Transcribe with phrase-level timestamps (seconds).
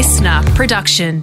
[0.00, 1.22] listener production.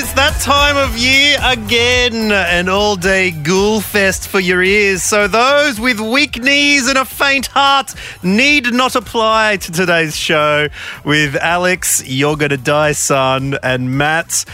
[0.00, 2.32] It's that time of year again.
[2.32, 5.02] An all day ghoul fest for your ears.
[5.02, 10.68] So, those with weak knees and a faint heart need not apply to today's show
[11.04, 14.46] with Alex, You're Gonna Die, Son, and Matt,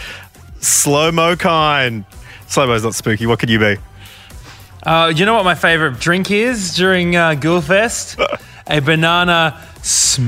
[0.59, 2.03] Slow Mo Kind.
[2.47, 3.25] Slow Mo's not spooky.
[3.25, 3.77] What could you be?
[4.83, 8.19] Uh, you know what my favorite drink is during uh, Ghoulfest?
[8.67, 10.27] a banana smoothie.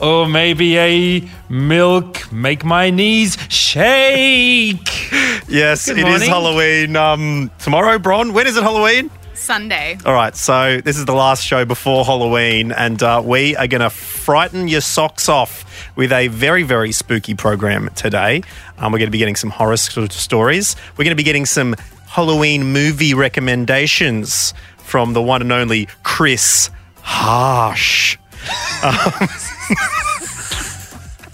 [0.00, 5.10] Or maybe a milk make my knees shake.
[5.48, 6.28] Yes, Good it is morning.
[6.28, 6.96] Halloween.
[6.96, 8.32] Um, tomorrow, Bron.
[8.32, 9.10] When is it Halloween?
[9.34, 9.96] Sunday.
[10.04, 13.80] All right, so this is the last show before Halloween, and uh, we are going
[13.80, 15.64] to frighten your socks off
[15.96, 18.42] with a very, very spooky program today.
[18.78, 20.76] Um, we're going to be getting some horror st- stories.
[20.96, 21.74] We're going to be getting some
[22.06, 26.70] Halloween movie recommendations from the one and only Chris
[27.02, 28.18] Harsh.
[28.82, 29.28] Um,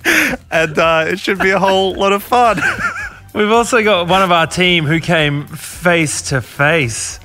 [0.51, 2.61] and uh, it should be a whole lot of fun.
[3.35, 7.21] We've also got one of our team who came face to face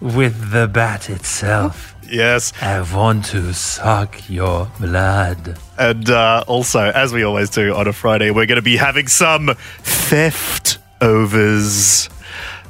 [0.00, 1.94] with the bat itself.
[2.08, 2.52] yes.
[2.60, 5.58] I want to suck your blood.
[5.78, 9.08] And uh, also, as we always do on a Friday, we're going to be having
[9.08, 12.08] some theft overs.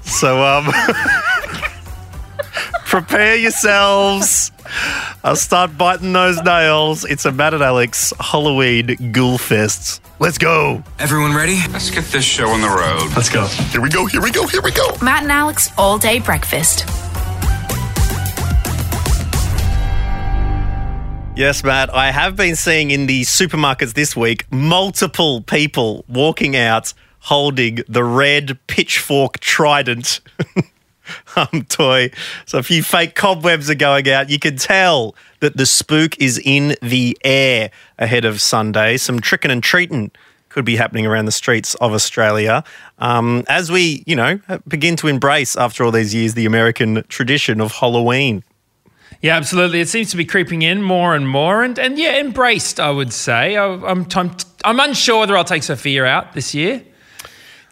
[0.03, 0.67] So, um,
[2.87, 4.53] prepare yourselves.
[5.25, 7.05] I'll start biting those nails.
[7.05, 10.01] It's a Matt and Alex Halloween Ghoul Fest.
[10.19, 10.83] Let's go.
[10.99, 11.59] Everyone ready?
[11.73, 13.15] Let's get this show on the road.
[13.15, 13.47] Let's go.
[13.47, 14.07] Here we go.
[14.07, 14.47] Here we go.
[14.47, 14.97] Here we go.
[15.03, 16.87] Matt and Alex all day breakfast.
[21.37, 21.93] Yes, Matt.
[21.93, 28.05] I have been seeing in the supermarkets this week multiple people walking out holding the
[28.05, 30.21] red pitchfork trident
[31.37, 32.11] um, toy.
[32.47, 34.31] So a few fake cobwebs are going out.
[34.31, 38.97] You can tell that the spook is in the air ahead of Sunday.
[38.97, 40.11] Some tricking and treating
[40.49, 42.65] could be happening around the streets of Australia
[42.99, 47.61] um, as we, you know, begin to embrace after all these years the American tradition
[47.61, 48.43] of Halloween.
[49.21, 49.81] Yeah, absolutely.
[49.81, 52.81] It seems to be creeping in more and more, and, and yeah, embraced.
[52.81, 53.57] I would say.
[53.57, 56.83] I, I'm I'm I'm unsure whether I'll take Sophia out this year.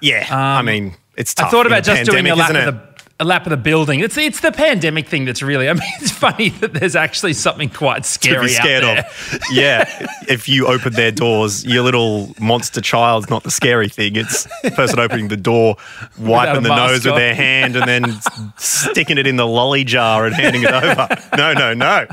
[0.00, 1.46] Yeah, I mean, it's tough.
[1.46, 2.93] Um, I thought about just doing a lap of the
[3.24, 4.00] a lap of the building.
[4.00, 5.68] It's it's the pandemic thing that's really.
[5.68, 9.04] I mean, it's funny that there's actually something quite to scary be scared of.
[9.50, 9.84] Yeah,
[10.28, 14.16] if you open their doors, your little monster child's not the scary thing.
[14.16, 15.76] It's the person opening the door,
[16.18, 18.20] wiping the nose with their hand, and then
[18.56, 21.08] sticking it in the lolly jar and handing it over.
[21.36, 22.06] No, no, no.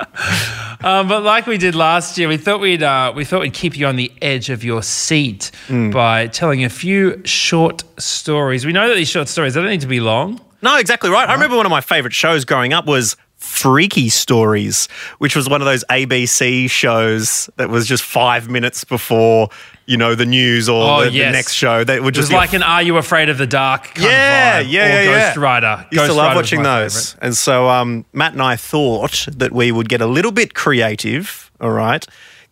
[0.84, 3.76] Um, but like we did last year, we thought we'd uh, we thought we'd keep
[3.76, 5.92] you on the edge of your seat Mm.
[5.92, 8.64] by telling a few short stories.
[8.66, 10.38] We know that these short stories they don't need to be long.
[10.62, 11.28] No, exactly right.
[11.28, 14.86] I remember one of my favorite shows growing up was Freaky Stories,
[15.18, 19.48] which was one of those ABC shows that was just five minutes before,
[19.86, 21.84] you know, the news or Oh, the, the next show.
[21.84, 24.02] That would It was just a like an "Are You Afraid of the Dark?" Kind
[24.04, 25.36] Yeah, of vibe, yeah, or yeah, Ghost.
[25.38, 25.86] Rider.
[25.90, 27.12] Used Ghost to love Rider watching those.
[27.12, 27.24] favourite.
[27.26, 31.50] And so um, Matt and I thought that we would get a little bit creative,
[31.60, 32.04] all right?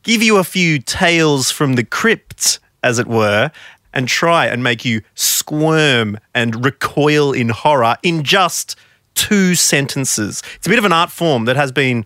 [0.03, 3.51] Give you a few tales from the crypt, as it were,
[3.93, 8.77] and try and make you squirm and recoil in horror in just
[9.15, 10.43] two sentences.
[10.57, 12.05] It's a bit of an art form that has been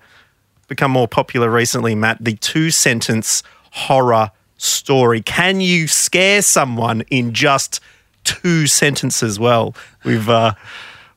[0.68, 2.18] become more popular recently, Matt.
[2.20, 5.22] The two sentence horror story.
[5.22, 7.80] Can you scare someone in just
[8.24, 9.41] two sentences?
[9.41, 9.74] Well,
[10.04, 10.52] we've uh,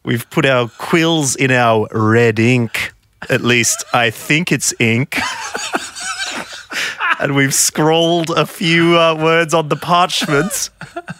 [0.03, 2.93] we've put our quills in our red ink.
[3.29, 5.19] At least I think it's ink.
[7.19, 10.69] and we've scrawled a few uh, words on the parchment.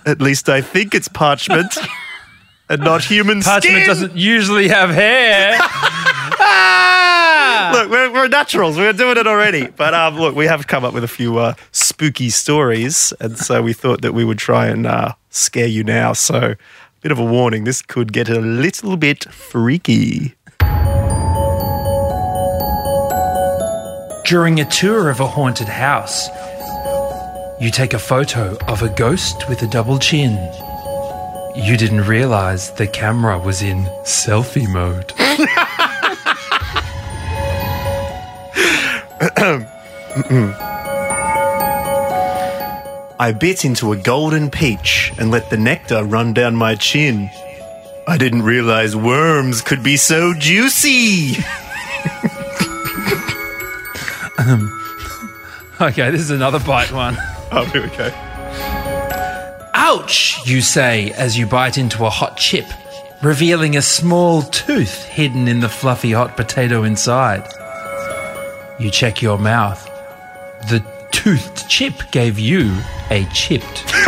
[0.06, 1.78] At least I think it's parchment.
[2.70, 3.88] And not human Parchment skin.
[3.88, 5.60] doesn't usually have hair.
[7.72, 8.78] Look, we're, we're naturals.
[8.78, 9.68] We're doing it already.
[9.68, 13.62] But um, look, we have come up with a few uh, spooky stories, and so
[13.62, 16.14] we thought that we would try and uh, scare you now.
[16.14, 16.58] So, a
[17.02, 20.36] bit of a warning: this could get a little bit freaky.
[24.26, 26.30] During a tour of a haunted house,
[27.62, 30.32] you take a photo of a ghost with a double chin.
[31.56, 35.14] You didn't realize the camera was in selfie mode.
[43.20, 47.30] I bit into a golden peach and let the nectar run down my chin.
[48.08, 51.36] I didn't realize worms could be so juicy.
[55.82, 57.18] Okay, this is another bite one.
[57.54, 58.10] Oh, here we go.
[59.74, 62.66] Ouch, you say as you bite into a hot chip,
[63.22, 67.46] revealing a small tooth hidden in the fluffy hot potato inside.
[68.82, 69.86] You check your mouth.
[70.68, 72.76] The toothed chip gave you
[73.12, 73.94] a chipped tooth.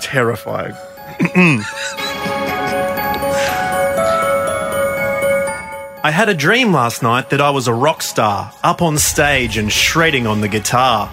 [0.00, 0.76] Terrifying.
[6.04, 9.56] I had a dream last night that I was a rock star, up on stage
[9.56, 11.10] and shredding on the guitar.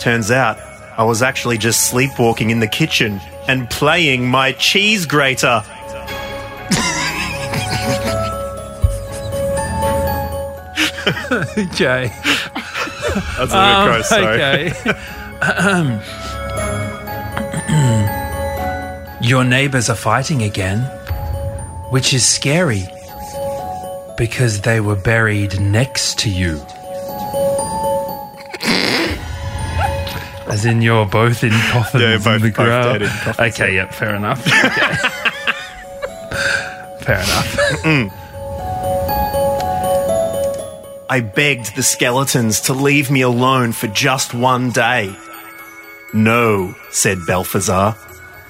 [0.00, 0.58] Turns out,
[0.96, 5.62] I was actually just sleepwalking in the kitchen and playing my cheese grater.
[11.58, 12.12] Okay.
[13.36, 14.40] That's a Um, gross, sorry.
[14.42, 14.72] okay.
[19.20, 20.80] Your neighbors are fighting again,
[21.90, 22.84] which is scary
[24.16, 26.60] because they were buried next to you.
[30.48, 32.92] As in, you're both in coffins Yeah, both- in the both ground.
[33.00, 34.40] dead in coffins, okay, yep, fair enough.
[34.46, 34.96] Okay.
[37.04, 38.12] fair enough.
[41.10, 45.16] I begged the skeletons to leave me alone for just one day.
[46.12, 47.96] No, said Balthazar.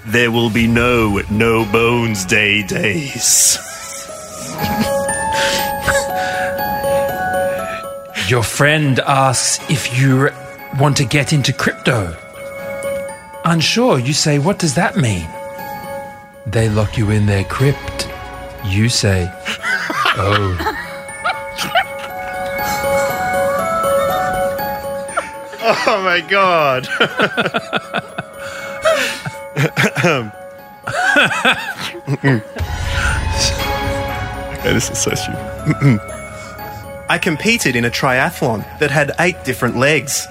[0.07, 3.59] There will be no No Bones Day days.
[8.29, 10.29] Your friend asks if you
[10.79, 12.17] want to get into crypto.
[13.45, 15.29] Unsure, you say, What does that mean?
[16.47, 18.09] They lock you in their crypt.
[18.65, 19.33] You say,
[20.21, 20.68] Oh.
[25.71, 26.89] Oh my god.
[34.55, 36.01] okay, this is so stupid.
[37.11, 40.27] I competed in a triathlon that had eight different legs.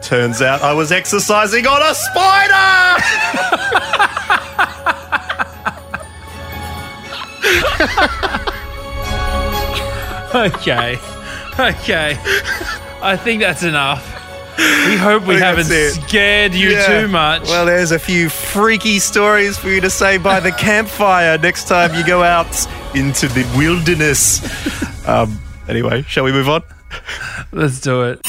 [0.00, 3.02] Turns out I was exercising on a spider!
[10.34, 10.96] Okay.
[11.58, 12.16] Okay.
[13.02, 14.11] I think that's enough.
[14.58, 16.86] We hope we haven't scared you Yeah.
[17.02, 17.44] too much.
[17.44, 21.94] Well, there's a few freaky stories for you to say by the campfire next time
[21.94, 24.40] you go out into the wilderness.
[25.04, 26.62] Um, anyway, shall we move on?
[27.50, 28.20] Let's do it.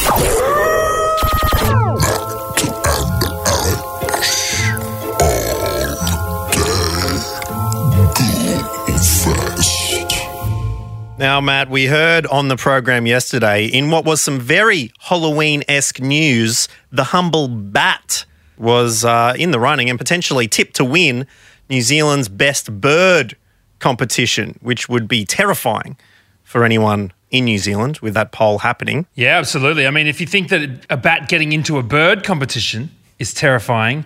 [11.24, 16.02] Now, Matt, we heard on the program yesterday in what was some very Halloween esque
[16.02, 18.26] news, the humble bat
[18.58, 21.26] was uh, in the running and potentially tipped to win
[21.70, 23.38] New Zealand's best bird
[23.80, 25.96] competition, which would be terrifying
[26.44, 29.08] for anyone in New Zealand with that poll happening.
[29.16, 29.88] Yeah, absolutely.
[29.88, 34.06] I mean, if you think that a bat getting into a bird competition is terrifying,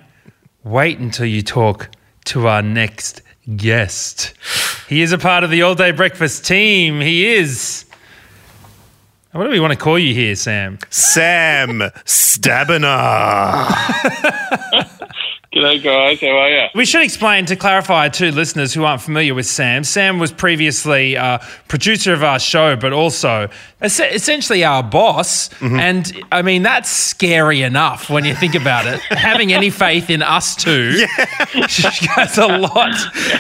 [0.63, 1.89] wait until you talk
[2.25, 3.23] to our next
[3.55, 4.35] guest.
[4.87, 7.01] He is a part of the all day breakfast team.
[7.01, 7.83] He is.
[9.33, 10.79] What do we want to call you here, Sam?
[10.89, 12.85] Sam Stabiner.
[15.53, 16.19] G'day, guys.
[16.19, 16.67] How are you?
[16.75, 19.85] We should explain to clarify to listeners who aren't familiar with Sam.
[19.85, 21.37] Sam was previously uh,
[21.69, 23.47] producer of our show, but also
[23.79, 25.49] es- essentially our boss.
[25.61, 28.99] And I mean, that's scary enough when you think about it.
[29.09, 30.91] Having any faith in us two
[31.53, 32.93] goes a lot.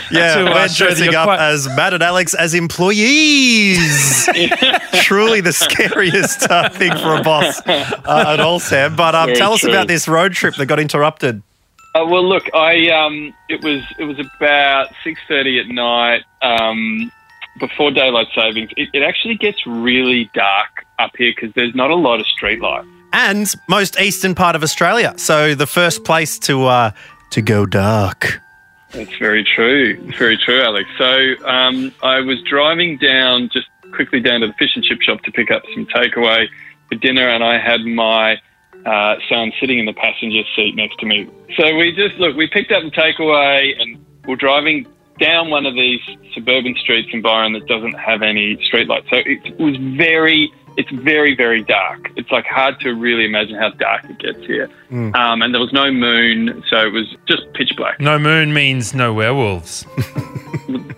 [0.09, 4.25] Yeah, to, uh, we're show dressing up quite- as Matt and Alex as employees.
[4.93, 8.95] Truly the scariest uh, thing for a boss uh, at all, Sam.
[8.95, 9.71] But um, Very tell us true.
[9.71, 11.43] about this road trip that got interrupted.
[11.97, 17.11] Uh, well, look, I um, it was it was about six thirty at night um,
[17.59, 18.69] before daylight savings.
[18.77, 22.61] It, it actually gets really dark up here because there's not a lot of street
[22.61, 22.87] lights.
[23.13, 25.15] And most eastern part of Australia.
[25.17, 26.91] So the first place to uh,
[27.31, 28.41] to go dark.
[28.91, 29.99] That's very true.
[30.07, 30.87] It's very true, Alex.
[30.99, 35.23] So um, I was driving down, just quickly down to the fish and chip shop
[35.23, 36.47] to pick up some takeaway
[36.89, 38.39] for dinner, and I had my
[38.87, 41.27] uh, son sitting in the passenger seat next to me.
[41.57, 42.35] So we just look.
[42.35, 44.87] We picked up the takeaway, and we're driving
[45.19, 45.99] down one of these
[46.33, 49.09] suburban streets in Byron that doesn't have any streetlights.
[49.09, 50.51] So it was very.
[50.79, 52.11] It's very, very dark.
[52.17, 54.69] It's like hard to really imagine how dark it gets here.
[54.91, 58.93] Um, and there was no moon, so it was just pitch black, No moon means
[58.93, 59.85] no werewolves.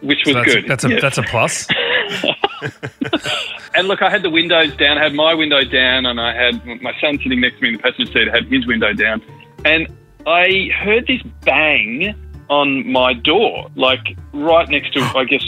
[0.01, 0.67] which was So that's, good.
[0.67, 1.01] that's a Yes.
[1.01, 1.65] that's a plus.
[3.75, 6.65] and look, I had the windows down, I had my window down, and I had
[6.81, 9.21] my son sitting next to me in the passenger seat, had his window down.
[9.65, 9.87] And
[10.25, 12.15] I heard this bang
[12.49, 15.43] on my door, like right next to, I guess,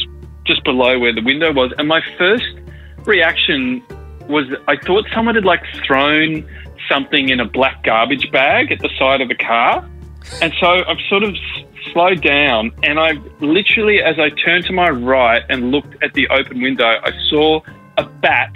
[0.45, 1.73] just below where the window was.
[1.77, 2.45] And my first
[3.05, 3.83] reaction
[4.29, 6.47] was I thought someone had like thrown
[6.89, 9.87] something in a black garbage bag at the side of the car.
[10.41, 11.35] And so I've sort of
[11.93, 16.27] slowed down and I literally, as I turned to my right and looked at the
[16.29, 17.61] open window, I saw
[17.97, 18.53] a bat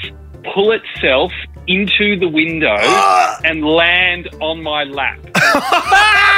[0.53, 1.31] pull itself
[1.67, 2.75] into the window
[3.43, 5.19] and land on my lap.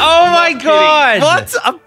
[0.00, 1.20] Oh my god!
[1.22, 1.54] What?
[1.64, 1.78] Uh,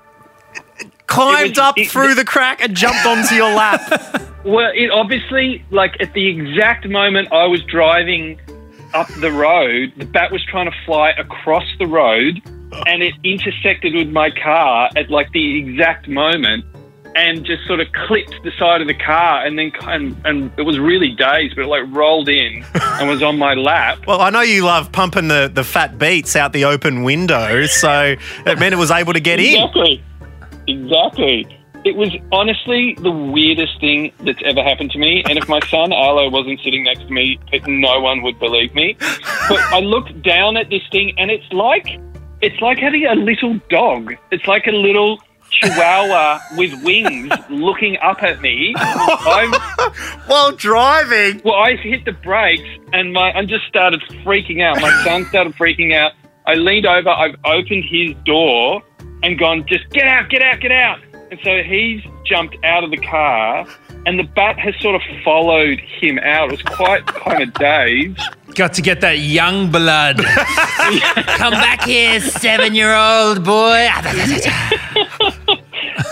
[1.08, 3.82] climbed was- up it- through the crack and jumped onto your lap.
[4.44, 8.40] Well, it obviously, like at the exact moment I was driving
[8.94, 12.42] up the road, the bat was trying to fly across the road
[12.88, 16.66] and it intersected with my car at like the exact moment
[17.16, 20.62] and just sort of clipped the side of the car and then and, and it
[20.62, 24.30] was really dazed but it like rolled in and was on my lap Well, I
[24.30, 28.74] know you love pumping the, the fat beats out the open window, so it meant
[28.74, 29.56] it was able to get in.
[29.56, 30.04] Exactly.
[30.68, 31.61] Exactly.
[31.84, 35.24] It was honestly the weirdest thing that's ever happened to me.
[35.28, 38.96] And if my son Arlo wasn't sitting next to me, no one would believe me.
[39.00, 41.88] But I looked down at this thing, and it's like
[42.42, 44.16] it's like having a little dog.
[44.32, 45.20] It's like a little
[45.52, 48.74] chihuahua with wings looking up at me.
[48.78, 49.52] I'm,
[50.28, 51.42] While driving.
[51.44, 54.80] well, I hit the brakes, and my I just started freaking out.
[54.82, 56.14] My son started freaking out.
[56.46, 57.10] I leaned over.
[57.10, 58.82] I've opened his door
[59.24, 61.00] and gone, just get out, get out, get out.
[61.32, 63.66] And so he's jumped out of the car,
[64.06, 66.50] and the bat has sort of followed him out.
[66.50, 68.20] It was quite kind of dazed.
[68.54, 70.18] Got to get that young blood.
[71.38, 73.88] Come back here, seven-year-old boy.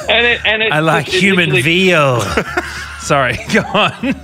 [0.09, 2.21] And it, and it, I like it human veal.
[2.99, 4.15] Sorry, go on.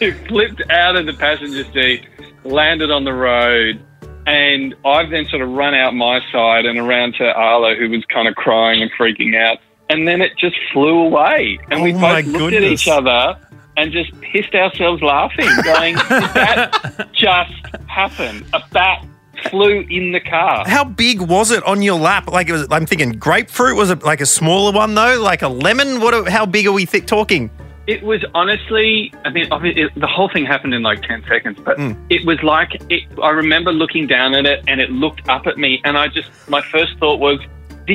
[0.00, 2.08] It flipped out of the passenger seat,
[2.44, 3.80] landed on the road,
[4.26, 8.04] and I've then sort of run out my side and around to Arlo, who was
[8.06, 9.58] kind of crying and freaking out.
[9.92, 11.58] And then it just flew away.
[11.70, 13.36] And we Oh my both looked at each other
[13.76, 18.44] and just pissed ourselves laughing, going, Did that just happen?
[18.54, 19.06] A bat
[19.50, 20.64] flew in the car.
[20.66, 22.28] How big was it on your lap?
[22.30, 22.66] Like it was.
[22.70, 23.76] I'm thinking grapefruit.
[23.76, 25.20] Was it like a smaller one though?
[25.20, 26.00] Like a lemon?
[26.00, 26.14] What?
[26.14, 27.50] are- How big are we th- talking?
[27.88, 31.76] It was honestly, I mean, it, the whole thing happened in like 10 seconds, but
[31.78, 31.92] Hmm.
[32.10, 35.58] it was like, it, I remember looking down at it and it looked up at
[35.58, 37.40] me, and I just, my first thought was,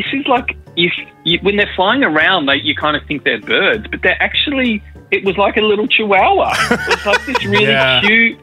[0.03, 0.91] this is like, if
[1.23, 4.83] you, when they're flying around, they, you kind of think they're birds, but they're actually,
[5.11, 6.51] it was like a little chihuahua.
[6.71, 8.01] it was like this really Yeah.
[8.01, 8.39] cute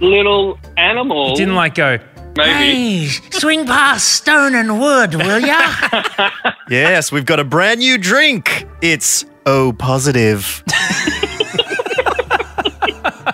[0.00, 1.34] little animal.
[1.36, 1.98] Didn't like go.
[2.36, 3.06] maybe.
[3.06, 5.60] Hey, swing past stone and wood, will ya?
[6.68, 8.66] Yes, we've got a brand new drink.
[8.82, 10.64] It's O positive.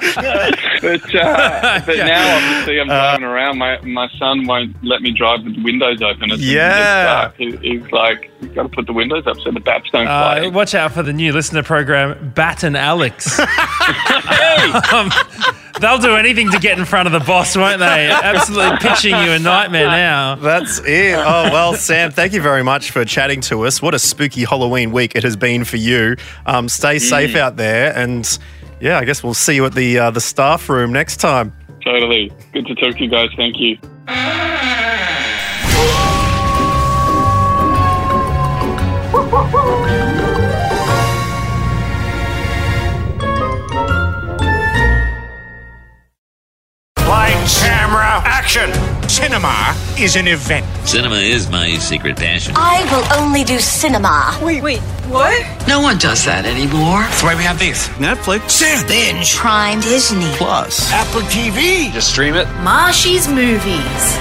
[0.00, 3.58] But, uh, but now, obviously, I'm driving around.
[3.58, 6.32] My my son won't let me drive with the windows open.
[6.32, 7.04] As soon as it gets Yeah.
[7.04, 7.36] dark.
[7.36, 10.40] He, he's like, you've got to put the windows up so the bats don't Uh,
[10.40, 10.46] fly.
[10.48, 13.40] watch out for the new listener program, Bat and Alex.
[14.92, 15.10] Um,
[15.80, 18.10] they'll do anything to get in front of the boss, won't they?
[18.10, 20.34] Absolutely pitching you a nightmare now.
[20.36, 21.14] That's it.
[21.16, 23.82] Oh, well, Sam, thank you very much for chatting to us.
[23.82, 26.16] What a spooky Halloween week it has been for you.
[26.46, 27.96] Um, stay safe out there.
[27.96, 28.38] And
[28.82, 31.52] yeah, I guess we'll see you at the, uh, the staff room next time.
[31.84, 32.32] Totally.
[32.52, 33.30] Good to talk to you guys.
[33.36, 33.78] Thank you.
[47.06, 48.91] Light, camera, action!
[49.08, 50.66] Cinema is an event.
[50.86, 52.54] Cinema is my secret passion.
[52.56, 54.38] I will only do cinema.
[54.42, 55.68] Wait, wait, what?
[55.68, 57.00] No one does that anymore.
[57.00, 57.88] That's why we have these.
[57.98, 60.32] Netflix, Stan, Binge, Prime Disney.
[60.36, 61.92] Plus, Apple TV.
[61.92, 62.46] Just stream it.
[62.62, 64.16] Marshy's Movies.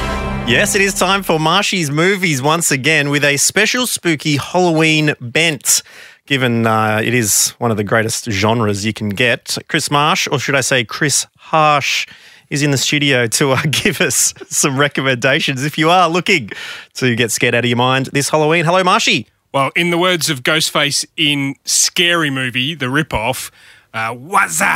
[0.50, 5.84] Yes, it is time for Marshy's Movies once again with a special spooky Halloween bent.
[6.26, 10.40] Given uh, it is one of the greatest genres you can get, Chris Marsh, or
[10.40, 12.08] should I say Chris Harsh,
[12.52, 16.52] is in the studio to uh, give us some recommendations if you are looking
[16.94, 18.66] to get scared out of your mind this Halloween.
[18.66, 19.28] Hello, Marshy.
[19.54, 23.52] Well, in the words of Ghostface in Scary Movie, the ripoff,
[23.94, 24.68] uh, what's up?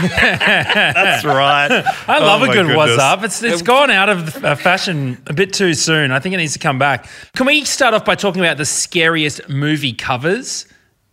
[0.00, 1.70] That's right.
[2.08, 3.22] I love Oh a my good what's up.
[3.22, 6.10] It's it's gone out of uh, fashion a bit too soon.
[6.10, 7.06] I think it needs to come back.
[7.36, 10.66] Can we start off by talking about the scariest movie covers?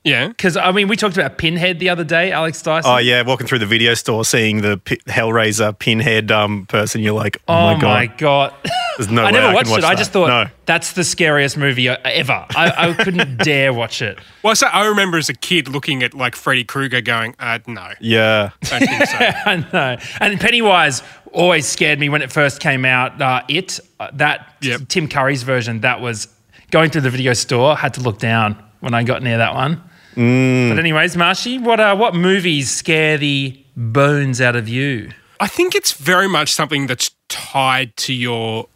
[0.06, 0.29] Yeah.
[0.29, 2.89] Because, I mean, we talked about Pinhead the other day, Alex Dyson.
[2.89, 7.13] Oh yeah, walking through the video store, seeing the P- Hellraiser pinhead um, person, you're
[7.13, 8.53] like, oh, Oh my god, my god!
[8.98, 9.86] There's no I way never I can watched watch it.
[9.86, 10.46] I just thought No.
[10.65, 12.46] that's the scariest movie ever.
[12.56, 14.20] I, I couldn't dare watch it.
[14.41, 17.91] Well, so I remember as a kid looking at like Freddy Krueger going, uh, no,
[18.00, 19.18] yeah, don't think so.
[19.46, 19.98] I know.
[20.22, 21.03] And Pennywise
[21.34, 23.22] always scared me when it first came out.
[23.22, 24.88] Uh, it uh, that Yep.
[24.88, 26.29] Tim Curry's version that was
[26.72, 27.75] going through the video store.
[27.75, 29.84] Had to look down when I got near that one.
[30.16, 30.70] Mm.
[30.70, 35.12] But anyways, Marshy, what uh, what movies scare the bones out of you?
[35.39, 38.68] I think it's very much something that's tied to your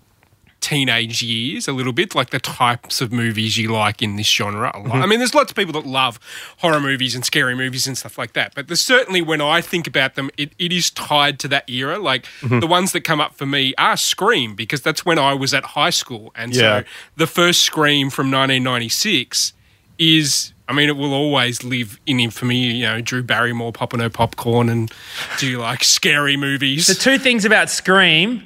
[0.61, 4.71] teenage years a little bit, like the types of movies you like in this genre.
[4.73, 4.99] a lot.
[5.01, 6.21] I mean, there's lots of people that love
[6.59, 9.87] horror movies and scary movies and stuff like that, but there's certainly when I think
[9.87, 11.99] about them, it, it is tied to that era.
[11.99, 15.53] Like the ones that come up for me are Scream, because that's when I was
[15.53, 16.31] at high school.
[16.33, 16.79] And Yeah.
[16.83, 16.85] so
[17.17, 19.51] the first Scream from 1996
[19.99, 20.52] is.
[20.67, 22.57] I mean, it will always live in infamy.
[22.57, 24.91] You know, Drew Barrymore popping her popcorn and
[25.39, 26.87] do like scary movies.
[26.87, 28.43] The two things about Scream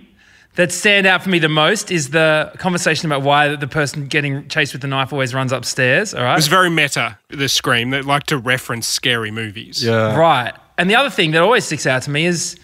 [0.55, 4.47] that stand out for me the most is the conversation about why the person getting
[4.47, 6.15] chased with the knife always runs upstairs.
[6.15, 6.33] All right.
[6.33, 7.91] It was very meta, the Scream.
[7.91, 9.83] They like to reference scary movies.
[9.83, 10.15] yeah.
[10.17, 10.53] Right.
[10.79, 12.57] And the other thing that always sticks out to me is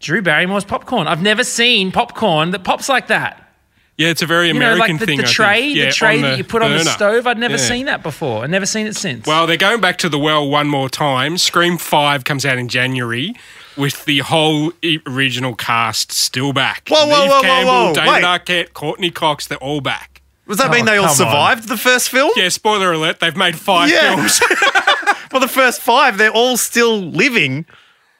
[0.00, 1.06] Drew Barrymore's popcorn.
[1.06, 3.43] I've never seen popcorn that pops like that.
[3.96, 5.16] Yeah, it's a very You know, American like the, thing.
[5.18, 5.36] the I think.
[5.36, 7.26] tray, Yeah, the tray on that you put on the stove.
[7.28, 7.68] I'd never Yeah.
[7.68, 8.42] seen that before.
[8.42, 9.24] I've never seen it since.
[9.26, 11.38] Well, they're going back to the well one more time.
[11.38, 13.34] Scream 5 comes out in January
[13.76, 14.72] with the whole
[15.06, 16.88] original cast still back.
[16.88, 18.24] Whoa, whoa, Neve whoa, whoa, Campbell, whoa, David wait.
[18.24, 20.22] Arquette, Courteney Cox, they're all back.
[20.48, 21.16] Does that Oh, mean they all come on.
[21.16, 22.30] survived the first film?
[22.36, 24.16] Yeah, spoiler alert, they've made five Yeah.
[24.16, 24.40] films.
[25.32, 27.66] Well, the first five, they're all still living.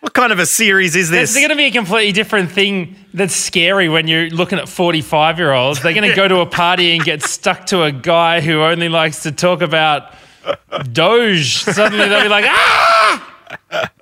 [0.05, 1.23] What kind of a series is this?
[1.23, 1.41] It's this?
[1.43, 5.51] going to be a completely different thing that's scary when you're looking at 45 year
[5.55, 5.81] olds.
[5.83, 8.91] They're going to go to a party and get stuck to a guy who only
[8.91, 10.13] likes to talk about
[10.93, 11.63] Doge.
[11.63, 13.35] Suddenly they'll be like, ah!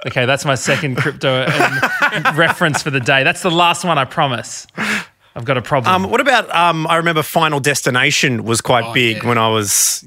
[0.04, 3.22] Okay, that's my second crypto um, reference for the day.
[3.22, 4.66] That's the last one, I promise.
[5.36, 5.94] I've got a problem.
[6.06, 6.52] Um, what about?
[6.52, 9.28] Um, I remember Final Destination was quite Oh, big yeah.
[9.28, 10.04] when I was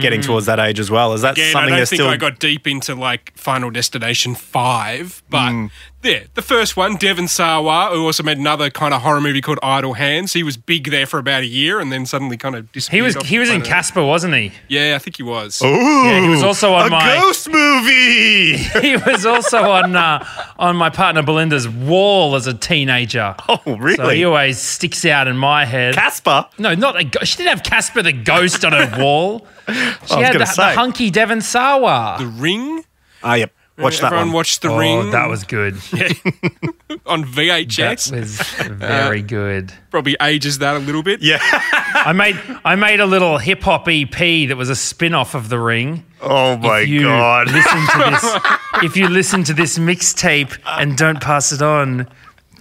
[0.00, 1.14] getting towards that age as well.
[1.14, 2.08] Is that Again, I don't think still?
[2.08, 5.70] I got deep into like Final Destination 5, but Mm.
[6.02, 9.58] Yeah, the first one, Devon Sawa, who also made another kind of horror movie called
[9.62, 10.32] Idle Hands.
[10.32, 12.98] He was big there for about a year and then suddenly kind of disappeared.
[12.98, 13.62] he was off he was in.
[13.62, 14.52] Casper, wasn't he?
[14.68, 15.60] Yeah, I think he was.
[15.62, 18.56] Ooh, Yeah, he was also on a my- ghost movie.
[18.80, 20.24] He was also on uh,
[20.58, 23.34] on my partner Belinda's wall as a teenager.
[23.48, 24.16] oh, So really?
[24.16, 25.94] he always sticks out in my head.
[25.94, 26.46] Casper.
[26.58, 27.26] No, not a ghost.
[27.26, 29.46] She didn't have Casper the ghost on her wall.
[29.68, 32.16] She was had the, the hunky Devon Sawa.
[32.18, 32.84] The Ring.
[33.22, 33.52] Ah, yep.
[33.78, 34.34] Watch that Everyone one.
[34.34, 35.74] watched The oh, Ring that was good.
[37.06, 37.76] on VHS.
[37.76, 38.12] That VHS.
[38.12, 38.40] was
[38.76, 39.72] very good.
[39.90, 41.22] Probably ages that a little bit.
[41.22, 41.38] yeah.
[41.42, 44.10] I made I made a little hip hop EP
[44.48, 46.04] that was a spin off of The Ring.
[46.20, 47.46] oh my If you god.
[47.50, 48.36] Listen to this.
[48.84, 52.08] if you listen to this mixtape and don't pass it on,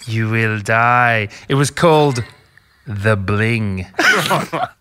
[0.06, 1.30] you will die.
[1.50, 2.24] It was called
[2.86, 3.86] The Bling.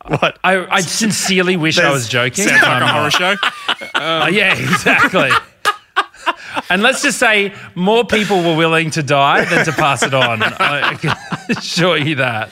[0.06, 0.38] what?
[0.44, 2.44] I, I sincerely wish I was joking.
[2.46, 3.12] Sounds like a horror not.
[3.12, 3.98] show.
[3.98, 5.30] Uh, yeah, exactly.
[6.70, 10.42] and let's just say more people were willing to die than to pass it on.
[10.60, 11.16] I can
[11.56, 12.50] assure you that.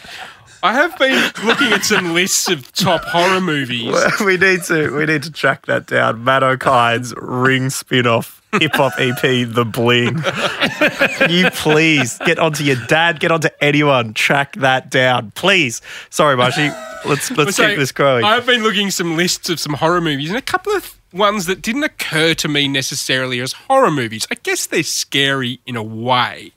[0.62, 3.94] I have been looking at some lists of top horror movies.
[4.24, 6.24] we need to we need to track that down.
[6.24, 10.22] Matt O'Kine's Ring spin-off hip hop EP, The Bling.
[10.22, 15.83] Can you please get onto your dad, get onto anyone, track that down, please.
[16.09, 16.70] Sorry, Marshy.
[17.05, 18.24] Let's let's So, keep this growing.
[18.24, 21.62] I've been looking some lists of some horror movies and a couple of ones that
[21.62, 24.27] didn't occur to me necessarily as horror movies.
[24.31, 26.53] I guess they're scary in a way.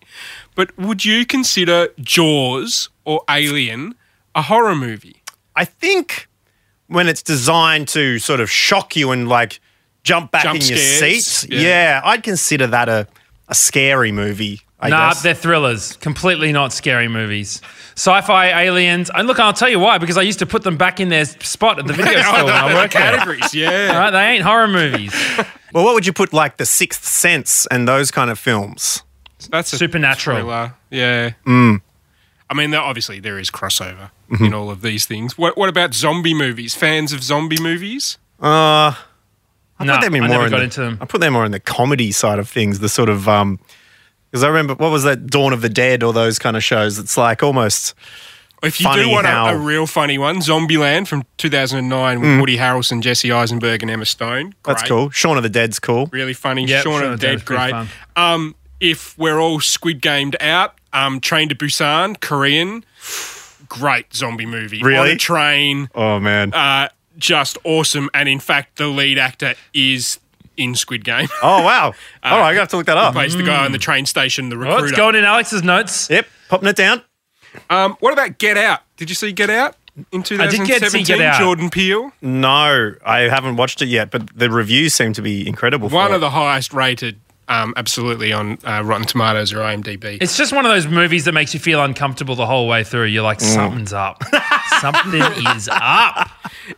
[0.55, 3.95] But would you consider Jaws or Alien
[4.33, 5.21] a horror movie?
[5.55, 6.27] I think
[6.87, 9.59] when it's designed to sort of shock you and like
[10.03, 11.59] jump back Jump in your seat, yeah.
[11.59, 12.01] yeah.
[12.03, 13.07] I'd consider that a,
[13.47, 14.61] a scary movie.
[14.79, 15.23] I nah, guess.
[15.23, 15.97] they're thrillers.
[15.97, 17.61] Completely not scary movies.
[17.95, 19.09] Sci-fi aliens.
[19.13, 19.97] And look, I'll tell you why.
[19.97, 22.53] Because I used to put them back in their spot at the video store when
[22.53, 23.11] I worked there.
[23.17, 23.89] Categories, yeah.
[23.93, 25.11] All right, they ain't horror movies.
[25.73, 29.01] well, what would you put like The Sixth Sense and those kind of films?
[29.49, 30.37] That's a Supernatural.
[30.37, 30.73] thriller.
[30.91, 31.31] Yeah.
[31.45, 31.81] Mm.
[32.49, 34.43] I mean, obviously there is crossover Mm-hmm.
[34.43, 35.37] in all of these things.
[35.37, 36.75] What, what about zombie movies?
[36.75, 38.17] Fans of zombie movies?
[38.41, 38.91] Uh,
[39.79, 40.97] I No, put them in I more never in got the, into them.
[40.99, 42.79] I put them more in the comedy side of things.
[42.79, 43.57] The sort of um,
[44.37, 46.99] because I remember what was that Dawn of the Dead or those kind of shows.
[46.99, 47.95] It's like almost
[48.61, 52.39] If you Funny do want a, how- a real funny one, Zombieland from 2009 with
[52.39, 54.51] Woody Harrelson, Jesse Eisenberg, and Emma Stone.
[54.51, 54.53] Mm.
[54.63, 55.09] that's cool.
[55.09, 56.05] Shaun of the Dead's cool.
[56.11, 56.65] Really funny.
[56.65, 57.73] Yep, Shaun of the Dead, was great.
[58.15, 62.85] Um, if we're all Squid Gamed out, um, Train to Busan, Korean,
[63.67, 64.83] great zombie movie.
[64.83, 65.09] Really?
[65.09, 68.11] On a train, Oh man, uh, just awesome.
[68.13, 70.19] And in fact, the lead actor is
[70.57, 71.27] in Squid Game.
[71.41, 71.93] Oh wow!
[72.23, 73.13] All right, I have to look that up.
[73.13, 74.85] Plays the guy on the train station, the Oh, recruiter.
[74.87, 76.09] it's going in Alex's notes.
[76.09, 77.01] Yep, popping it down.
[77.69, 78.81] Um, what about Get Out?
[78.97, 79.75] Did you see Get Out
[80.11, 81.05] in I did get to 2017?
[81.05, 81.39] Get Out.
[81.39, 85.89] Jordan Peele, No, I haven't watched it yet, but the reviews seem to be incredible.
[85.89, 86.15] For one it.
[86.15, 90.17] of the highest rated, um, absolutely on uh, Rotten Tomatoes or IMDb.
[90.21, 93.05] It's just one of those movies that makes you feel uncomfortable the whole way through.
[93.05, 93.25] You're Mm.
[93.25, 94.21] like, something's up.
[94.79, 95.21] Something
[95.55, 96.29] is up.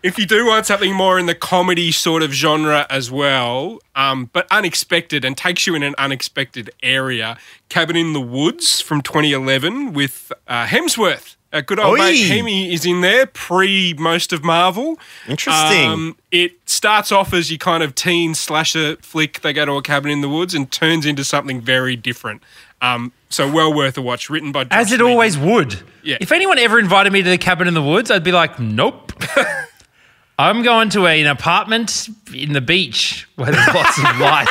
[0.04, 4.30] if you do want something more in the comedy sort of genre as well, um,
[4.32, 7.38] but unexpected and takes you in an unexpected area,
[7.70, 11.36] Cabin in the Woods from 2011 with uh, Hemsworth.
[11.52, 12.04] A good old Oi.
[12.04, 15.00] mate Hemi is in there, pre most of Marvel.
[15.28, 15.90] Interesting.
[15.90, 19.42] Um, it starts off as your kind of teen slasher flick.
[19.42, 22.44] They go to a cabin in the woods and turns into something very different.
[22.82, 24.30] Um, so well worth a watch.
[24.30, 25.08] Written by As it Whedon.
[25.12, 25.82] always would.
[26.04, 26.18] Yeah.
[26.22, 29.12] If anyone ever invited me to the cabin in the woods, I'd be like, nope.
[30.40, 34.48] I'm going to a- an apartment in the beach where there's lots of light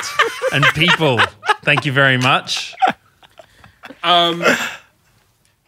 [0.53, 1.19] and people.
[1.63, 2.75] Thank you very much.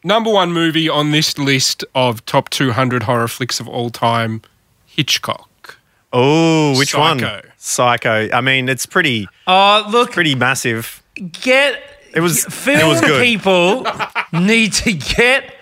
[0.03, 4.41] Number one movie on this list of top 200 horror flicks of all time,
[4.87, 5.79] Hitchcock.
[6.13, 7.19] Oh, which one?
[7.19, 7.49] Psycho.
[7.59, 8.29] Psycho.
[8.33, 11.03] I mean, it's pretty Oh, look, pretty massive.
[11.43, 11.83] get
[12.15, 13.23] It was film it was good.
[13.23, 13.87] people
[14.33, 15.55] need to get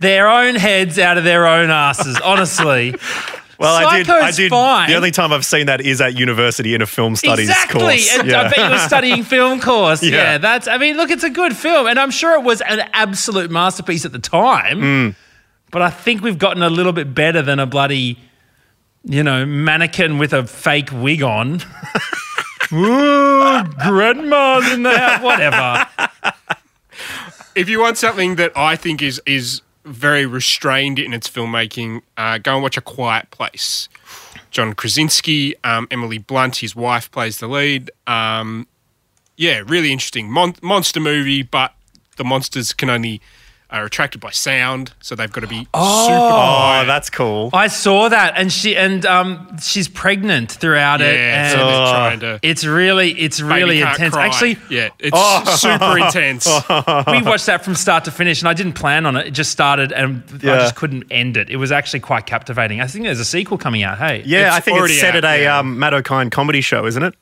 [0.00, 2.18] their own heads out of their own asses.
[2.20, 2.94] Honestly,
[3.60, 4.08] Well, I did.
[4.08, 4.48] I did.
[4.50, 4.88] fine.
[4.88, 7.80] The only time I've seen that is at university in a film studies exactly.
[7.80, 8.18] course.
[8.18, 8.40] And Yeah.
[8.40, 10.02] I bet you were studying film course.
[10.02, 10.10] Yeah.
[10.10, 10.38] Yeah.
[10.38, 10.66] that's.
[10.66, 14.04] I mean, look, it's a good film, and I'm sure it was an absolute masterpiece
[14.06, 14.80] at the time.
[14.80, 15.14] Mm.
[15.70, 18.18] But I think we've gotten a little bit better than a bloody,
[19.04, 21.60] you know, mannequin with a fake wig on.
[22.72, 25.22] Ooh, grandma's in the house.
[25.22, 25.86] Whatever.
[27.54, 32.38] If you want something that I think is is very restrained in its filmmaking, uh,
[32.38, 33.88] go and watch A Quiet Place.
[34.50, 37.90] John Krasinski, um, Emily Blunt, his wife, plays the lead.
[38.06, 38.66] Um,
[39.36, 40.30] yeah, really interesting.
[40.30, 41.74] Mon- monster movie, but
[42.16, 43.20] the monsters can only
[43.70, 47.50] are attracted by sound, so they've got to be super Oh, that's cool.
[47.52, 51.86] I saw that, and she and um, she's pregnant throughout it, yeah, so and they're
[51.94, 52.40] trying to.
[52.42, 54.14] it's really it's Baby really can't intense.
[54.14, 54.26] cry.
[54.26, 56.46] Actually, yeah, it's super intense.
[56.46, 59.28] we watched that from start to finish, and I didn't plan on it.
[59.28, 61.48] It just started, and I just couldn't end it.
[61.50, 62.80] It was actually quite captivating.
[62.80, 63.98] I think there's a sequel coming out.
[63.98, 65.58] Hey, Yeah, It's I think already it's set out, at a yeah.
[65.58, 67.14] um, Matt O'Kine comedy show, isn't it?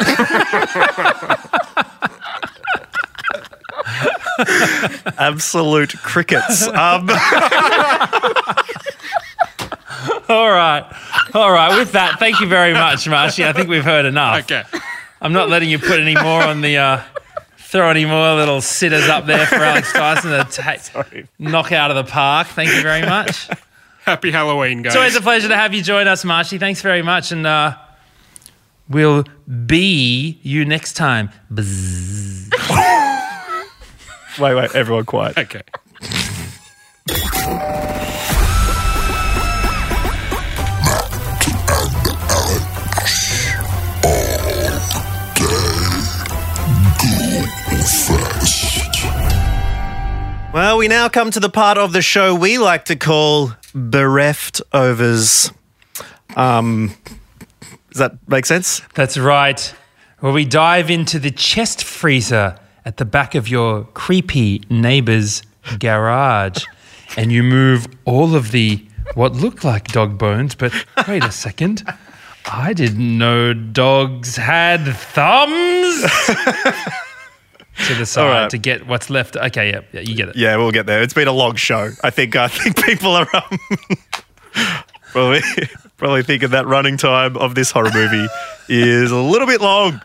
[5.18, 6.66] Absolute crickets.
[6.66, 6.74] Um,
[10.28, 10.84] all right,
[11.34, 11.76] all right.
[11.78, 13.44] With that, thank you very much, Marshy.
[13.44, 14.50] I think we've heard enough.
[14.50, 14.62] Okay.
[15.20, 16.76] I'm not letting you put any more on the.
[16.78, 17.02] Uh,
[17.56, 21.04] Throw any more little sitters up there for Alex Dyson to ta-
[21.38, 22.48] knock out of the park.
[22.48, 23.48] Thank you very much.
[24.04, 24.92] Happy Halloween, guys.
[24.92, 26.58] It's always a pleasure to have you join us, Marshy.
[26.58, 27.74] Thanks very much, and uh,
[28.90, 29.24] we'll
[29.64, 31.30] be you next time.
[31.50, 32.52] Bzzz.
[34.38, 35.38] wait, wait, everyone quiet.
[35.38, 35.62] okay.
[50.52, 54.60] Well, we now come to the part of the show we like to call bereft
[54.72, 55.50] overs.
[56.36, 56.94] Um,
[57.90, 58.82] does that make sense?
[58.94, 59.74] That's right.
[60.20, 65.42] Where we dive into the chest freezer at the back of your creepy neighbor's
[65.78, 66.64] garage
[67.16, 70.72] and you move all of the what look like dog bones, but
[71.06, 71.84] wait a second.
[72.50, 76.02] I didn't know dogs had thumbs.
[77.86, 78.50] to the side right.
[78.50, 79.36] to get what's left.
[79.36, 80.36] Okay, yeah, yeah, you get it.
[80.36, 81.02] Yeah, we'll get there.
[81.02, 81.90] It's been a long show.
[82.02, 82.36] I think.
[82.36, 83.58] I think people are um,
[85.12, 85.40] probably
[86.02, 88.26] probably thinking that running time of this horror movie
[88.68, 90.02] is a little bit long.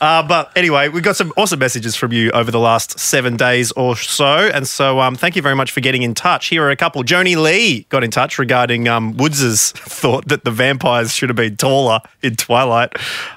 [0.00, 3.72] Uh, but anyway, we got some awesome messages from you over the last seven days
[3.72, 6.46] or so, and so um, thank you very much for getting in touch.
[6.46, 7.02] Here are a couple.
[7.02, 11.56] Joni Lee got in touch regarding um, Woods's thought that the vampires should have been
[11.56, 12.94] taller in Twilight,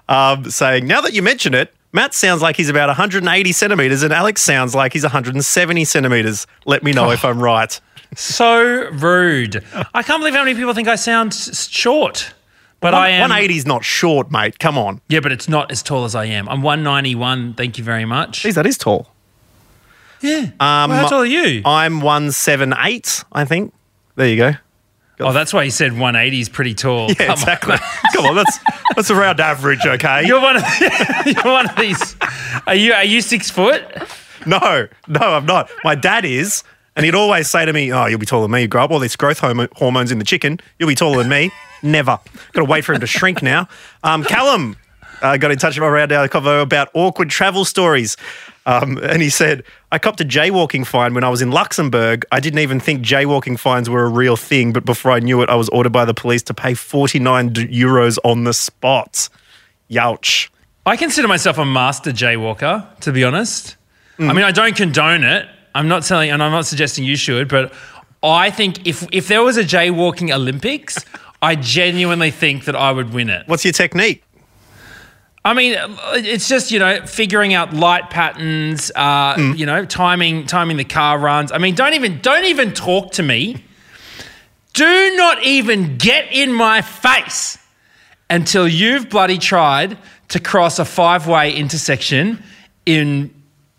[0.07, 1.73] um, saying now that you mention it.
[1.95, 6.45] Matt sounds like he's about 180 centimeters, and Alex sounds like he's 170 centimeters.
[6.65, 7.79] Let me know if I'm right.
[8.15, 9.63] So rude.
[9.93, 12.33] I can't believe how many people think I sound s- short.
[12.79, 14.59] But I am 180 is not short, mate.
[14.59, 14.99] Come on.
[15.07, 16.49] Yeah, but it's not as tall as I am.
[16.49, 17.53] I'm 191.
[17.53, 18.43] Thank you very much.
[18.43, 19.07] Jeez, that is tall.
[20.21, 20.47] Yeah.
[20.59, 21.61] Um, well, how tall are you?
[21.65, 23.73] I'm 178, I think.
[24.15, 24.51] There you go.
[25.19, 27.07] Oh, that's why you said 180 is pretty tall.
[27.09, 27.33] Yeah, Come on.
[27.33, 27.75] exactly.
[28.13, 28.59] Come on, that's
[28.95, 30.25] that's around average, okay?
[30.25, 30.63] You're one of
[31.25, 32.15] you're one of these.
[32.67, 33.81] Are you are you six foot?
[34.45, 35.69] No, no, I'm not.
[35.85, 36.63] My dad is,
[36.95, 38.61] and he'd always say to me, "Oh, you'll be taller than me.
[38.61, 40.59] You grow up all these growth hormo- hormones in the chicken.
[40.79, 41.51] You'll be taller than me.
[41.81, 42.19] Never.
[42.53, 43.67] Got to wait for him to shrink now."
[44.03, 44.75] Um, Callum
[45.21, 48.17] uh, got in touch with around our convo about awkward travel stories.
[48.65, 52.25] Um, and he said, I copped a jaywalking fine when I was in Luxembourg.
[52.31, 55.49] I didn't even think jaywalking fines were a real thing, but before I knew it,
[55.49, 59.27] I was ordered by the police to pay 49 d- euros on the spot.
[59.91, 60.47] Youch.
[60.85, 63.75] I consider myself a master jaywalker, to be honest.
[64.19, 65.47] I mean, I don't condone it.
[65.75, 67.73] I'm not telling, and I'm not suggesting you should, but
[68.21, 71.03] I think if if there was a jaywalking Olympics,
[71.41, 73.47] I genuinely think that I would win it.
[73.47, 74.23] What's your technique?
[75.45, 75.75] I mean,
[76.13, 81.19] it's just you know figuring out light patterns, uh, you know, timing timing the car
[81.19, 81.51] runs.
[81.51, 83.63] I mean, don't even don't even talk to me.
[84.73, 87.57] Do not even get in my face
[88.29, 89.97] until you've bloody tried
[90.29, 92.41] to cross a five way intersection
[92.85, 93.33] in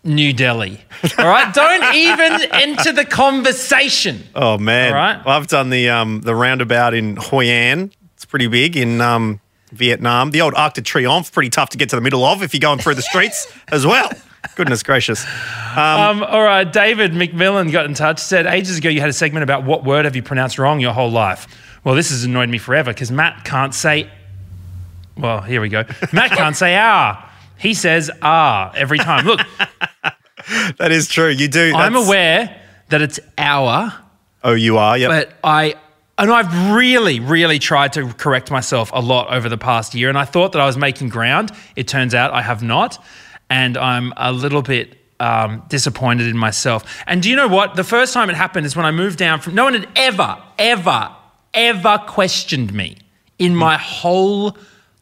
[0.05, 0.79] New Delhi.
[1.17, 4.23] All right, don't even enter the conversation.
[4.35, 4.89] Oh man!
[4.89, 5.25] All right.
[5.25, 7.91] Well, I've done the um, the roundabout in Hoi An.
[8.13, 9.41] It's pretty big in um,
[9.71, 10.31] Vietnam.
[10.31, 12.59] The old Arc de Triomphe, pretty tough to get to the middle of if you're
[12.59, 14.09] going through the streets as well.
[14.55, 15.25] Goodness gracious!
[15.75, 18.19] Um, all right, David McMillan got in touch.
[18.19, 20.93] Said ages ago you had a segment about what word have you pronounced wrong your
[20.93, 21.47] whole life.
[21.83, 24.09] Well, this has annoyed me forever because Matt can't say.
[25.17, 25.85] Well, here we go.
[26.13, 27.31] Matt can't say ah.
[27.57, 29.25] He says ah every time.
[29.25, 29.41] Look,
[30.77, 31.29] That is true.
[31.29, 31.73] You do.
[31.75, 33.93] I'm that's- aware that it's our,
[34.43, 34.97] Oh, you are.
[34.97, 35.09] Yep.
[35.09, 35.75] but I.
[36.17, 40.07] And I've really, really tried to correct myself a lot over the past year.
[40.07, 41.51] And I thought that I was making ground.
[41.75, 43.03] It turns out I have not.
[43.49, 47.03] And I'm a little bit um, disappointed in myself.
[47.05, 47.75] And do you know what?
[47.75, 49.55] The first time it happened is when I moved down from.
[49.55, 51.13] No one had ever, ever,
[51.53, 52.95] ever questioned me
[53.37, 54.55] in my whole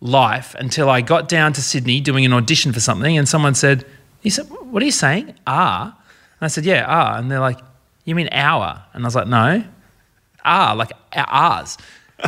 [0.04, 3.18] life until I got down to Sydney doing an audition for something.
[3.18, 3.86] And someone said,
[4.22, 5.34] he said, What are you saying?
[5.48, 5.96] Ah.
[6.40, 7.18] And I said, Yeah, ah.
[7.18, 7.60] And they're like,
[8.06, 8.84] You mean our?
[8.94, 9.64] And I was like, No
[10.46, 11.78] ah, like ours.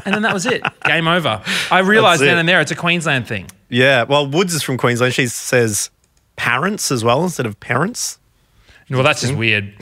[0.03, 0.61] And then that was it.
[0.83, 1.41] Game over.
[1.71, 3.47] I realised then and there it's a Queensland thing.
[3.69, 4.03] yeah.
[4.03, 5.13] Well, Woods is from Queensland.
[5.13, 5.89] She says
[6.35, 8.19] parents as well instead of parents.
[8.89, 9.73] Well, that's just weird.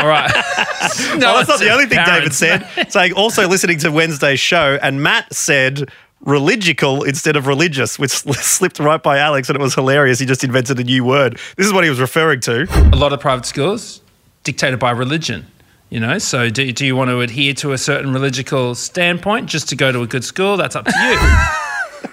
[0.00, 0.30] All right.
[1.10, 2.36] No, that's not the only thing David parents.
[2.38, 2.66] said.
[2.90, 8.78] Saying also listening to Wednesday's show, and Matt said religical instead of religious, which slipped
[8.78, 10.18] right by Alex, and it was hilarious.
[10.18, 11.38] He just invented a new word.
[11.56, 12.66] This is what he was referring to.
[12.92, 14.00] A lot of private schools
[14.44, 15.46] dictated by religion.
[15.88, 19.68] You know, so do, do you want to adhere to a certain religical standpoint just
[19.70, 20.56] to go to a good school?
[20.56, 21.66] That's up to you.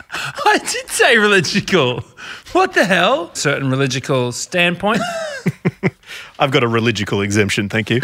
[0.46, 2.04] I did say religical.
[2.54, 3.34] What the hell?
[3.36, 5.02] Certain religical standpoint.
[6.40, 8.00] I've got a religical exemption, thank you.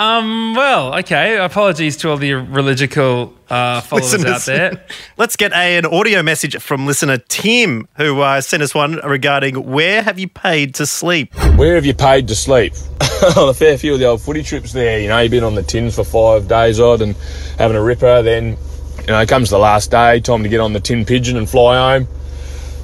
[0.00, 1.36] Um, well, okay.
[1.36, 4.44] Apologies to all the religical uh, followers out Listeners.
[4.46, 4.86] there.
[5.18, 9.70] Let's get a, an audio message from listener Tim, who uh, sent us one regarding
[9.70, 11.34] where have you paid to sleep?
[11.56, 12.72] Where have you paid to sleep?
[13.36, 14.98] on a fair few of the old footy trips there.
[15.00, 17.14] You know, you've been on the tins for five days odd and
[17.58, 18.22] having a ripper.
[18.22, 18.56] Then,
[19.00, 21.98] you know, comes the last day, time to get on the tin pigeon and fly
[21.98, 22.08] home.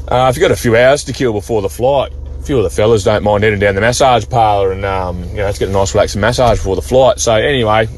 [0.09, 2.16] Uh, if you've got a few hours to kill before the flight, a
[2.47, 5.45] few of the fellas don't mind heading down the massage parlour and, um, you know,
[5.45, 7.19] let's get a nice relaxing massage before the flight.
[7.19, 7.89] So, anyway,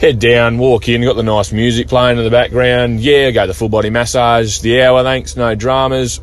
[0.00, 3.00] head down, walk in, got the nice music playing in the background.
[3.00, 6.20] Yeah, go the full body massage, the hour thanks, no dramas.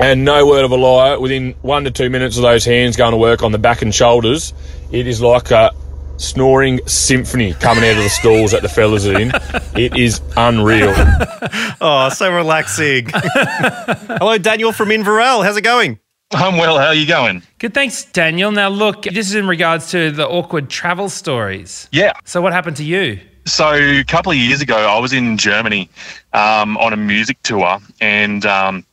[0.00, 3.10] And no word of a lie, within one to two minutes of those hands going
[3.12, 4.54] to work on the back and shoulders,
[4.90, 5.72] it is like a
[6.16, 9.32] snoring symphony coming out of the stalls that the fellas are in.
[9.76, 10.94] It is unreal.
[11.84, 13.08] Oh, so relaxing.
[13.12, 15.42] Hello, Daniel from Inverell.
[15.42, 15.98] How's it going?
[16.34, 16.78] I'm well.
[16.78, 17.42] How are you going?
[17.58, 18.50] Good, thanks, Daniel.
[18.52, 21.88] Now, look, this is in regards to the awkward travel stories.
[21.92, 22.12] Yeah.
[22.24, 23.20] So, what happened to you?
[23.44, 25.88] So a couple of years ago, I was in Germany
[26.32, 28.86] um, on a music tour, and um,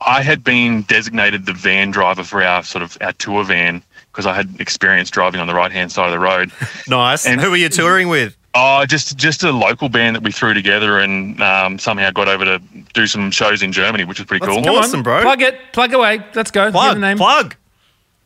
[0.00, 4.24] I had been designated the van driver for our sort of our tour van because
[4.26, 6.50] I had experience driving on the right hand side of the road.
[6.88, 7.26] Nice.
[7.26, 8.36] And- And who are you touring with?
[8.52, 12.44] Oh, just just a local band that we threw together, and um, somehow got over
[12.44, 12.58] to
[12.94, 14.76] do some shows in Germany, which was pretty That's cool.
[14.76, 15.22] awesome, bro.
[15.22, 16.20] Plug it, plug away.
[16.34, 16.64] Let's go.
[16.66, 17.16] Give Plug, the name.
[17.16, 17.54] plug.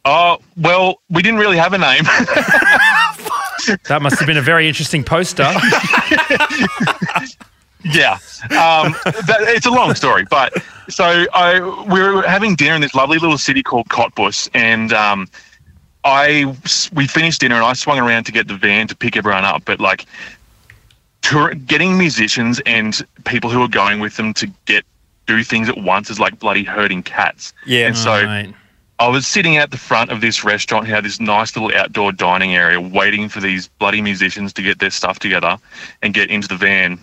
[0.06, 2.04] Oh well, we didn't really have a name.
[3.88, 5.44] That must have been a very interesting poster.
[7.87, 10.54] Yeah, um, that, it's a long story, but
[10.88, 15.28] so I we were having dinner in this lovely little city called Cottbus, and um,
[16.04, 16.54] I
[16.92, 19.64] we finished dinner and I swung around to get the van to pick everyone up,
[19.64, 20.06] but like
[21.22, 24.84] tour, getting musicians and people who are going with them to get
[25.26, 27.52] do things at once is like bloody herding cats.
[27.66, 27.88] Yeah.
[27.88, 28.24] and so.
[28.24, 28.54] Right.
[29.00, 32.54] I was sitting at the front of this restaurant, had this nice little outdoor dining
[32.54, 35.58] area, waiting for these bloody musicians to get their stuff together
[36.00, 37.00] and get into the van.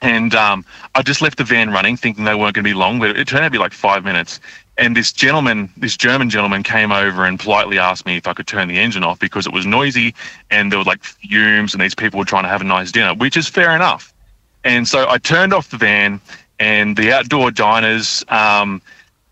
[0.00, 2.98] And um, I just left the van running, thinking they weren't going to be long,
[2.98, 4.40] but it turned out to be like five minutes.
[4.78, 8.46] And this gentleman, this German gentleman, came over and politely asked me if I could
[8.46, 10.14] turn the engine off because it was noisy
[10.50, 13.14] and there were like fumes and these people were trying to have a nice dinner,
[13.14, 14.12] which is fair enough.
[14.64, 16.20] And so I turned off the van
[16.58, 18.82] and the outdoor diners um,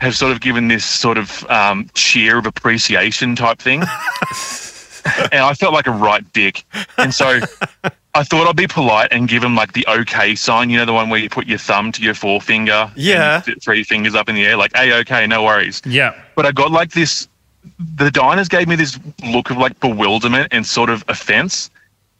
[0.00, 3.80] have sort of given this sort of um, cheer of appreciation type thing.
[5.32, 6.64] and I felt like a right dick.
[6.98, 7.40] And so
[8.16, 10.92] I thought I'd be polite and give him like the okay sign, you know, the
[10.92, 12.90] one where you put your thumb to your forefinger.
[12.94, 13.42] Yeah.
[13.46, 15.82] and Three fingers up in the air, like, hey, okay, no worries.
[15.84, 16.14] Yeah.
[16.36, 17.28] But I got like this,
[17.96, 21.70] the diners gave me this look of like bewilderment and sort of offense.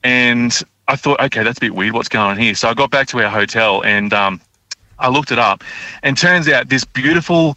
[0.02, 1.94] And I thought, okay, that's a bit weird.
[1.94, 2.57] What's going on here?
[2.57, 4.40] So I got back to our hotel and um,
[4.98, 5.62] I looked it up.
[6.02, 7.57] And turns out this beautiful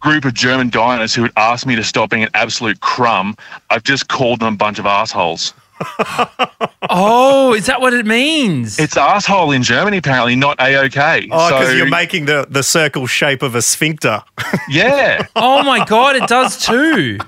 [0.00, 3.36] group of German diners who had asked me to stop being an absolute crumb,
[3.70, 5.54] I've just called them a bunch of assholes.
[6.90, 8.78] Oh, is that what it means?
[8.78, 11.28] It's asshole in Germany, apparently, not A OK.
[11.30, 14.22] Oh, because you're making the, the circle shape of a sphincter.
[14.70, 15.26] Yeah.
[15.36, 17.18] oh my god, it does too.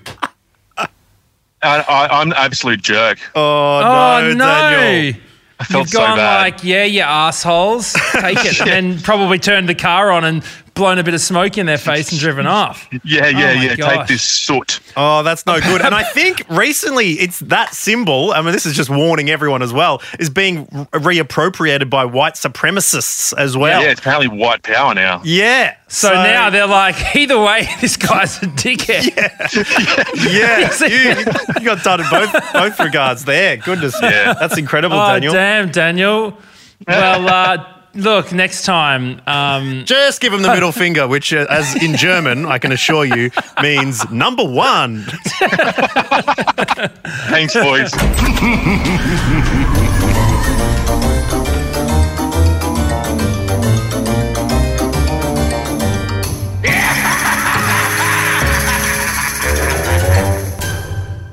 [0.78, 0.88] I,
[1.62, 3.18] I, I'm an absolute jerk.
[3.34, 4.44] Oh, Oh no, no.
[4.46, 5.20] Daniel.
[5.58, 6.40] I felt You've so gone bad.
[6.54, 10.42] like, yeah, you assholes, take it, and then probably turned the car on and
[10.80, 12.88] blown a bit of smoke in their face and driven off.
[13.04, 13.74] yeah, yeah, Oh my yeah.
[13.76, 14.80] Take this soot.
[14.96, 15.82] Oh, that's no good.
[15.82, 19.72] And I think recently it's that symbol, I mean, this is just warning everyone as
[19.72, 23.82] well, is being reappropriated by white supremacists as well.
[23.82, 25.20] Yeah, it's apparently white power now.
[25.24, 25.76] Yeah.
[25.88, 29.10] So, now they're like, either way, this guy's a dickhead.
[30.32, 33.56] yeah, you, you got done in both both regards there.
[33.58, 34.34] Goodness, Yeah.
[34.34, 35.32] that's incredible, Oh, Daniel.
[35.32, 36.38] damn, Daniel.
[36.86, 39.20] Well, uh, look, next time.
[39.26, 43.04] Um, Just give him the middle finger, which, uh, as in German, I can assure
[43.04, 43.30] you,
[43.62, 45.04] means number one.
[47.30, 47.92] Thanks, boys.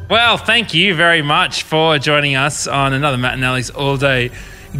[0.09, 4.31] well, thank you very much for joining us on another Matt and Alex All Day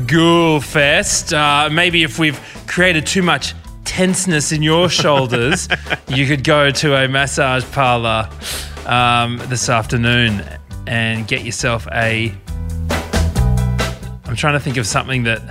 [0.05, 1.33] Ghoul Fest.
[1.33, 5.67] Uh, maybe if we've created too much tenseness in your shoulders,
[6.07, 8.29] you could go to a massage parlor
[8.85, 10.43] um, this afternoon
[10.85, 12.33] and get yourself a.
[14.25, 15.41] I'm trying to think of something that.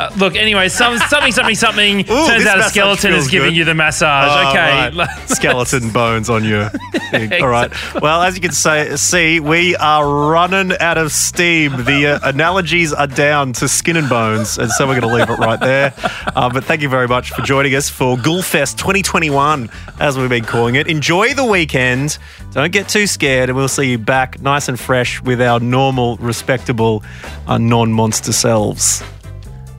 [0.00, 2.04] Uh, look, anyway, some, something, something, something.
[2.04, 3.56] turns out a skeleton is giving good.
[3.56, 4.30] you the massage.
[4.30, 4.96] Oh, okay.
[4.96, 5.08] right.
[5.28, 6.70] Skeleton bones on your
[7.10, 7.42] thing.
[7.42, 7.70] All right.
[8.00, 11.84] Well, as you can say, see, we are running out of steam.
[11.84, 15.28] The uh, analogies are down to skin and bones, and so we're going to leave
[15.28, 15.92] it right there.
[16.34, 19.68] Uh, but thank you very much for joining us for Ghoulfest 2021,
[20.00, 20.86] as we've been calling it.
[20.86, 22.16] Enjoy the weekend.
[22.52, 26.16] Don't get too scared, and we'll see you back nice and fresh with our normal,
[26.16, 27.04] respectable,
[27.46, 29.02] uh, non-monster selves.